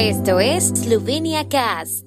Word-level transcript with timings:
Esto 0.00 0.38
es 0.38 0.68
Slovenia 0.68 1.48
Cast. 1.48 2.04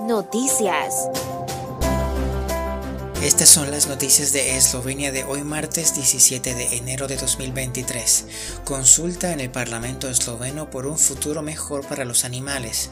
Noticias. 0.00 1.08
Estas 3.22 3.48
son 3.48 3.70
las 3.70 3.86
noticias 3.86 4.32
de 4.32 4.56
Eslovenia 4.56 5.12
de 5.12 5.22
hoy 5.22 5.44
martes 5.44 5.94
17 5.94 6.56
de 6.56 6.76
enero 6.76 7.06
de 7.06 7.16
2023. 7.16 8.26
Consulta 8.64 9.32
en 9.32 9.38
el 9.38 9.50
Parlamento 9.52 10.08
esloveno 10.08 10.68
por 10.68 10.84
un 10.84 10.98
futuro 10.98 11.42
mejor 11.42 11.86
para 11.86 12.04
los 12.04 12.24
animales. 12.24 12.90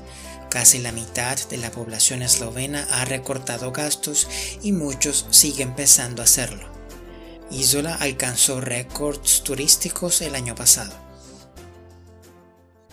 Casi 0.50 0.78
la 0.78 0.92
mitad 0.92 1.38
de 1.48 1.56
la 1.56 1.70
población 1.70 2.22
eslovena 2.22 2.86
ha 2.90 3.04
recortado 3.04 3.72
gastos 3.72 4.28
y 4.62 4.72
muchos 4.72 5.26
siguen 5.30 5.70
empezando 5.70 6.22
a 6.22 6.24
hacerlo. 6.24 6.70
Isola 7.50 7.94
alcanzó 7.94 8.60
récords 8.60 9.42
turísticos 9.42 10.20
el 10.22 10.34
año 10.34 10.54
pasado. 10.54 11.06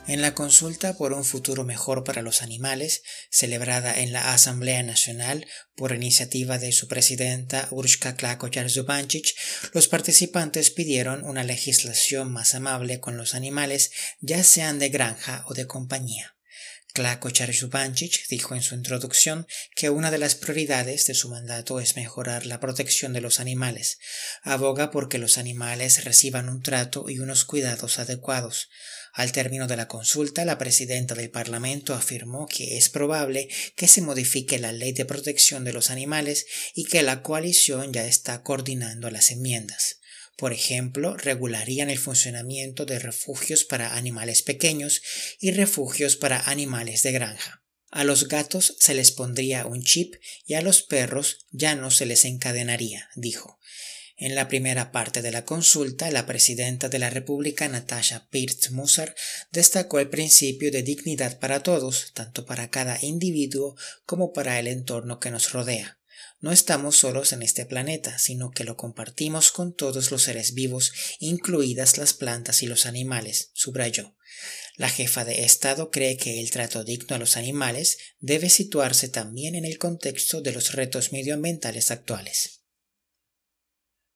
En 0.05 0.22
la 0.22 0.36
consulta 0.36 0.98
por 0.98 1.13
un 1.13 1.24
futuro 1.24 1.63
mejor 1.63 2.04
para 2.04 2.22
los 2.22 2.41
animales, 2.41 3.04
celebrada 3.30 4.02
en 4.02 4.12
la 4.12 4.34
Asamblea 4.34 4.84
Nacional 4.84 5.48
por 5.76 5.94
iniciativa 5.94 6.58
de 6.58 6.74
su 6.74 6.90
presidenta 6.90 7.70
Urshka 7.72 8.18
Klakochar 8.18 8.70
Zubancic, 8.70 9.34
los 9.72 9.88
participantes 9.88 10.72
pidieron 10.72 11.24
una 11.24 11.46
legislación 11.46 12.34
más 12.34 12.54
amable 12.54 12.99
con 12.99 13.16
los 13.16 13.34
animales, 13.34 13.91
ya 14.20 14.44
sean 14.44 14.77
de 14.77 14.90
granja 14.90 15.46
o 15.48 15.54
de 15.54 15.68
compañía. 15.68 16.33
Klakochar 16.94 17.52
Zubancic 17.56 18.28
dijo 18.28 18.54
en 18.54 18.62
su 18.62 18.76
introducción 18.76 19.48
que 19.76 19.90
una 19.90 20.12
de 20.12 20.20
las 20.20 20.36
prioridades 20.36 21.08
de 21.08 21.16
su 21.16 21.28
mandato 21.28 21.80
es 21.80 21.96
mejorar 21.96 22.46
la 22.46 22.60
protección 22.60 23.14
de 23.14 23.22
los 23.22 23.40
animales. 23.40 23.98
Aboga 24.44 24.92
porque 24.92 25.18
los 25.18 25.40
animales 25.40 26.04
reciban 26.04 26.50
un 26.50 26.62
trato 26.62 27.10
y 27.10 27.18
unos 27.18 27.46
cuidados 27.46 27.98
adecuados. 27.98 28.70
Al 29.12 29.32
término 29.32 29.66
de 29.66 29.76
la 29.76 29.88
consulta, 29.88 30.46
la 30.46 30.60
presidenta 30.60 31.16
del 31.16 31.32
Parlamento 31.32 31.96
afirmó 31.96 32.46
que 32.48 32.77
es 32.77 32.90
probable 32.90 33.50
que 33.76 33.88
se 33.88 34.02
modifique 34.02 34.60
la 34.60 34.72
ley 34.72 34.91
de 34.91 35.05
protección 35.05 35.63
de 35.63 35.74
los 35.74 35.90
animales 35.90 36.46
y 36.76 36.85
que 36.85 37.02
la 37.02 37.24
coalición 37.24 37.91
ya 37.91 38.05
está 38.05 38.44
coordinando 38.44 39.10
las 39.10 39.32
enmiendas. 39.32 39.98
Por 40.37 40.53
ejemplo, 40.53 41.15
regularían 41.15 41.89
el 41.89 41.99
funcionamiento 41.99 42.85
de 42.85 42.99
refugios 42.99 43.63
para 43.63 43.95
animales 43.95 44.41
pequeños 44.41 45.01
y 45.39 45.51
refugios 45.51 46.15
para 46.15 46.49
animales 46.49 47.03
de 47.03 47.12
granja. 47.12 47.63
A 47.91 48.03
los 48.03 48.27
gatos 48.27 48.76
se 48.79 48.95
les 48.95 49.11
pondría 49.11 49.67
un 49.67 49.84
chip 49.84 50.15
y 50.48 50.55
a 50.55 50.61
los 50.61 50.81
perros 50.81 51.45
ya 51.51 51.76
no 51.76 51.91
se 51.91 52.07
les 52.07 52.26
encadenaría, 52.26 53.09
dijo. 53.15 53.59
En 54.15 54.35
la 54.35 54.48
primera 54.48 54.91
parte 54.91 55.21
de 55.21 55.31
la 55.31 55.45
consulta, 55.45 56.09
la 56.09 56.26
presidenta 56.26 56.87
de 56.89 56.99
la 56.99 57.09
República, 57.09 57.67
Natasha 57.67 58.27
Pirtz 58.29 58.71
Musar, 58.71 59.15
destacó 59.51 59.99
el 59.99 60.09
principio 60.09 60.71
de 60.71 60.81
dignidad 60.81 61.39
para 61.39 61.61
todos, 61.61 62.11
tanto 62.13 62.45
para 62.45 62.70
cada 62.70 62.98
individuo 63.01 63.76
como 64.06 64.34
para 64.34 64.59
el 64.59 64.67
entorno 64.67 65.19
que 65.19 65.29
nos 65.29 65.51
rodea. 65.51 66.00
No 66.44 66.52
estamos 66.52 66.97
solos 66.97 67.31
en 67.31 67.41
este 67.41 67.66
planeta, 67.66 68.19
sino 68.19 68.52
que 68.52 68.66
lo 68.66 68.75
compartimos 68.75 69.53
con 69.53 69.74
todos 69.74 70.12
los 70.12 70.24
seres 70.24 70.53
vivos, 70.53 70.91
incluidas 71.19 71.97
las 71.97 72.12
plantas 72.12 72.63
y 72.63 72.68
los 72.68 72.85
animales, 72.85 73.52
subrayó. 73.53 74.18
La 74.75 74.90
jefa 74.90 75.24
de 75.24 75.46
Estado 75.46 75.90
cree 75.90 76.18
que 76.18 76.41
el 76.41 76.52
trato 76.52 76.84
digno 76.84 77.16
a 77.16 77.18
los 77.18 77.38
animales 77.38 77.97
debe 78.19 78.50
situarse 78.50 79.08
también 79.08 79.56
en 79.56 79.63
el 79.63 79.78
contexto 79.78 80.41
de 80.41 80.52
los 80.52 80.74
retos 80.74 81.13
medioambientales 81.13 81.91
actuales. 81.91 82.63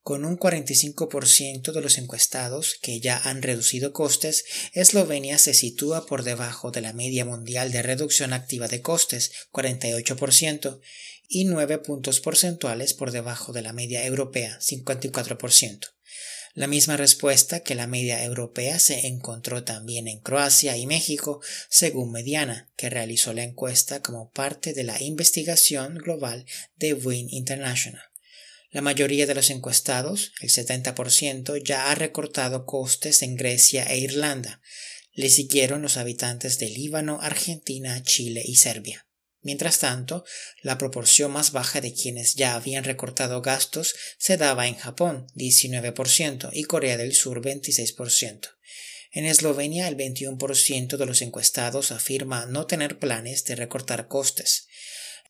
Con 0.01 0.25
un 0.25 0.37
45% 0.37 1.71
de 1.71 1.81
los 1.81 1.97
encuestados 1.97 2.77
que 2.81 2.99
ya 2.99 3.17
han 3.17 3.41
reducido 3.41 3.93
costes, 3.93 4.43
Eslovenia 4.73 5.37
se 5.37 5.53
sitúa 5.53 6.05
por 6.05 6.23
debajo 6.23 6.71
de 6.71 6.81
la 6.81 6.91
media 6.91 7.23
mundial 7.23 7.71
de 7.71 7.83
reducción 7.83 8.33
activa 8.33 8.67
de 8.67 8.81
costes, 8.81 9.31
48%, 9.51 10.81
y 11.27 11.45
9 11.45 11.79
puntos 11.79 12.19
porcentuales 12.19 12.93
por 12.93 13.11
debajo 13.11 13.53
de 13.53 13.61
la 13.61 13.73
media 13.73 14.05
europea, 14.05 14.57
54%. 14.59 15.93
La 16.53 16.65
misma 16.65 16.97
respuesta 16.97 17.59
que 17.59 17.75
la 17.75 17.85
media 17.85 18.23
europea 18.23 18.79
se 18.79 19.05
encontró 19.05 19.63
también 19.63 20.07
en 20.07 20.19
Croacia 20.19 20.75
y 20.75 20.87
México, 20.87 21.39
según 21.69 22.11
Mediana, 22.11 22.71
que 22.75 22.89
realizó 22.89 23.31
la 23.33 23.43
encuesta 23.43 24.01
como 24.01 24.31
parte 24.31 24.73
de 24.73 24.83
la 24.83 24.99
investigación 24.99 25.99
global 25.99 26.47
de 26.77 26.95
Win 26.95 27.27
International. 27.29 28.01
La 28.71 28.81
mayoría 28.81 29.27
de 29.27 29.35
los 29.35 29.49
encuestados, 29.49 30.33
el 30.41 30.49
70%, 30.49 31.61
ya 31.63 31.91
ha 31.91 31.95
recortado 31.95 32.65
costes 32.65 33.21
en 33.21 33.35
Grecia 33.35 33.83
e 33.85 33.99
Irlanda. 33.99 34.61
Le 35.13 35.29
siguieron 35.29 35.81
los 35.81 35.97
habitantes 35.97 36.57
de 36.59 36.69
Líbano, 36.69 37.19
Argentina, 37.21 38.01
Chile 38.03 38.41
y 38.43 38.55
Serbia. 38.55 39.06
Mientras 39.41 39.79
tanto, 39.79 40.25
la 40.61 40.77
proporción 40.77 41.31
más 41.31 41.51
baja 41.51 41.79
de 41.79 41.93
quienes 41.93 42.35
ya 42.35 42.55
habían 42.55 42.83
recortado 42.83 43.41
gastos 43.41 43.95
se 44.17 44.37
daba 44.37 44.67
en 44.67 44.75
Japón, 44.75 45.27
19%, 45.35 46.49
y 46.53 46.63
Corea 46.63 46.97
del 46.97 47.13
Sur, 47.13 47.41
26%. 47.41 48.49
En 49.11 49.25
Eslovenia, 49.25 49.87
el 49.87 49.95
21% 49.95 50.97
de 50.97 51.05
los 51.05 51.21
encuestados 51.21 51.91
afirma 51.91 52.45
no 52.45 52.67
tener 52.67 52.99
planes 52.99 53.45
de 53.45 53.55
recortar 53.55 54.07
costes. 54.07 54.67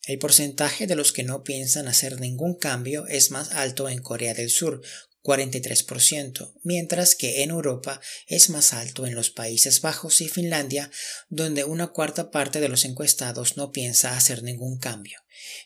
El 0.05 0.19
porcentaje 0.19 0.87
de 0.87 0.95
los 0.95 1.11
que 1.11 1.23
no 1.23 1.43
piensan 1.43 1.87
hacer 1.87 2.19
ningún 2.19 2.55
cambio 2.55 3.07
es 3.07 3.29
más 3.31 3.51
alto 3.51 3.89
en 3.89 4.01
Corea 4.01 4.33
del 4.33 4.49
Sur, 4.49 4.81
43%, 5.27 6.53
mientras 6.63 7.15
que 7.15 7.43
en 7.43 7.49
Europa 7.49 7.99
es 8.27 8.49
más 8.49 8.71
alto 8.71 9.05
en 9.05 9.13
los 9.13 9.29
Países 9.29 9.81
Bajos 9.81 10.21
y 10.21 10.29
Finlandia, 10.29 10.89
donde 11.27 11.65
una 11.65 11.87
cuarta 11.87 12.31
parte 12.31 12.61
de 12.61 12.69
los 12.69 12.85
encuestados 12.85 13.57
no 13.57 13.73
piensa 13.73 14.15
hacer 14.15 14.41
ningún 14.41 14.79
cambio. 14.79 15.19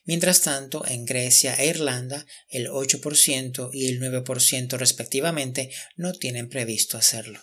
Mientras 0.03 0.41
tanto, 0.41 0.83
en 0.87 1.05
Grecia 1.05 1.53
e 1.53 1.67
Irlanda, 1.67 2.25
el 2.49 2.69
8% 2.69 3.69
y 3.71 3.87
el 3.87 4.01
9% 4.01 4.77
respectivamente 4.77 5.69
no 5.95 6.13
tienen 6.13 6.49
previsto 6.49 6.97
hacerlo. 6.97 7.39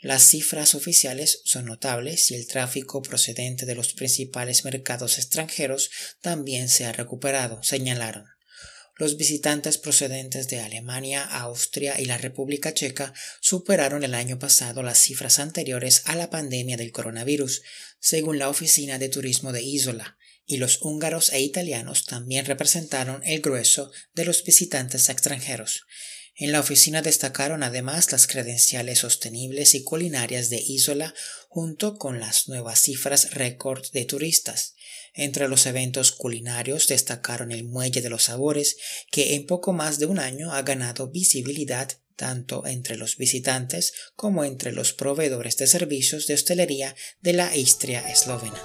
Las 0.00 0.22
cifras 0.22 0.76
oficiales 0.76 1.42
son 1.44 1.64
notables 1.66 2.30
y 2.30 2.36
el 2.36 2.46
tráfico 2.46 3.02
procedente 3.02 3.66
de 3.66 3.74
los 3.74 3.94
principales 3.94 4.64
mercados 4.64 5.18
extranjeros 5.18 5.90
también 6.20 6.68
se 6.68 6.84
ha 6.84 6.92
recuperado, 6.92 7.60
señalaron. 7.64 8.26
Los 8.94 9.16
visitantes 9.16 9.76
procedentes 9.76 10.48
de 10.48 10.60
Alemania, 10.60 11.24
Austria 11.24 12.00
y 12.00 12.04
la 12.04 12.16
República 12.16 12.74
Checa 12.74 13.12
superaron 13.40 14.04
el 14.04 14.14
año 14.14 14.38
pasado 14.38 14.84
las 14.84 14.98
cifras 14.98 15.40
anteriores 15.40 16.02
a 16.04 16.14
la 16.14 16.30
pandemia 16.30 16.76
del 16.76 16.92
coronavirus, 16.92 17.62
según 17.98 18.38
la 18.38 18.48
Oficina 18.48 18.98
de 18.98 19.08
Turismo 19.08 19.52
de 19.52 19.62
Isola, 19.62 20.16
y 20.46 20.58
los 20.58 20.80
húngaros 20.82 21.32
e 21.32 21.40
italianos 21.40 22.06
también 22.06 22.46
representaron 22.46 23.20
el 23.24 23.40
grueso 23.40 23.90
de 24.14 24.24
los 24.24 24.44
visitantes 24.44 25.08
extranjeros. 25.08 25.86
En 26.40 26.52
la 26.52 26.60
oficina 26.60 27.02
destacaron 27.02 27.64
además 27.64 28.12
las 28.12 28.28
credenciales 28.28 29.00
sostenibles 29.00 29.74
y 29.74 29.82
culinarias 29.82 30.50
de 30.50 30.62
Isola 30.64 31.12
junto 31.48 31.98
con 31.98 32.20
las 32.20 32.46
nuevas 32.46 32.80
cifras 32.80 33.32
récord 33.32 33.84
de 33.90 34.04
turistas. 34.04 34.76
Entre 35.14 35.48
los 35.48 35.66
eventos 35.66 36.12
culinarios 36.12 36.86
destacaron 36.86 37.50
el 37.50 37.64
Muelle 37.64 38.02
de 38.02 38.08
los 38.08 38.24
Sabores, 38.24 38.76
que 39.10 39.34
en 39.34 39.46
poco 39.46 39.72
más 39.72 39.98
de 39.98 40.06
un 40.06 40.20
año 40.20 40.52
ha 40.52 40.62
ganado 40.62 41.10
visibilidad 41.10 41.90
tanto 42.14 42.66
entre 42.68 42.96
los 42.96 43.16
visitantes 43.16 43.92
como 44.14 44.44
entre 44.44 44.70
los 44.70 44.92
proveedores 44.92 45.56
de 45.56 45.66
servicios 45.66 46.28
de 46.28 46.34
hostelería 46.34 46.94
de 47.20 47.32
la 47.32 47.56
Istria 47.56 48.08
eslovena. 48.08 48.62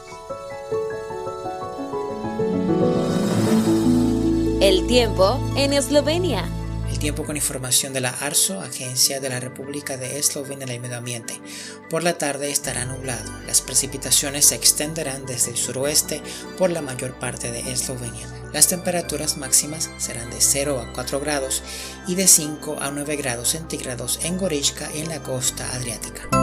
El 4.62 4.86
tiempo 4.86 5.54
en 5.58 5.74
Eslovenia 5.74 6.63
tiempo 7.04 7.26
con 7.26 7.36
información 7.36 7.92
de 7.92 8.00
la 8.00 8.12
ARSO, 8.12 8.62
Agencia 8.62 9.20
de 9.20 9.28
la 9.28 9.42
República 9.42 9.98
de 9.98 10.20
Eslovenia 10.20 10.66
del 10.66 10.80
Medio 10.80 10.96
Ambiente. 10.96 11.38
Por 11.90 12.02
la 12.02 12.18
tarde 12.18 12.50
estará 12.50 12.86
nublado. 12.86 13.30
Las 13.46 13.60
precipitaciones 13.60 14.46
se 14.46 14.56
extenderán 14.56 15.26
desde 15.26 15.52
el 15.52 15.58
suroeste 15.58 16.22
por 16.58 16.70
la 16.70 16.82
mayor 16.82 17.20
parte 17.20 17.52
de 17.52 17.74
Eslovenia. 17.74 18.26
Las 18.54 18.70
temperaturas 18.70 19.36
máximas 19.36 19.90
serán 19.98 20.30
de 20.30 20.40
0 20.40 20.80
a 20.80 20.94
4 20.94 21.20
grados 21.20 21.62
y 22.08 22.16
de 22.16 22.26
5 22.26 22.78
a 22.80 22.90
9 22.90 23.18
grados 23.18 23.50
centígrados 23.50 24.22
en 24.24 24.38
Gorishka 24.38 24.90
y 24.96 25.02
en 25.02 25.10
la 25.10 25.22
costa 25.22 25.76
adriática. 25.76 26.43